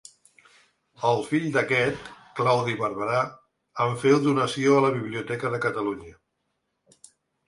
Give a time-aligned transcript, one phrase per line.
[1.09, 2.07] El fill d'aquest,
[2.39, 3.19] Claudi Barberà,
[3.85, 6.15] en féu donació a la Biblioteca de Catalunya.